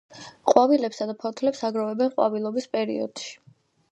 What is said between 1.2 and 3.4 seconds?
ფოთლებს აგროვებენ ყვავილობის პერიოდში.